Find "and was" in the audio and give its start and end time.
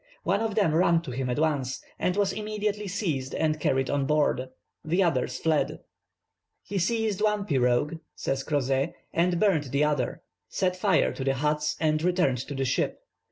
1.99-2.33